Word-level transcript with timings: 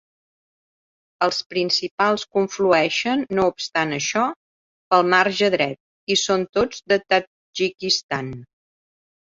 Els 1.25 1.41
principals 1.51 2.23
conflueixen, 2.39 3.23
no 3.41 3.47
obstant 3.51 3.93
això, 4.01 4.25
pel 4.95 5.07
marge 5.17 5.53
dret 5.59 6.15
i 6.17 6.21
són 6.27 6.51
tots 6.61 6.85
de 6.95 7.03
Tadjikistan. 7.11 8.39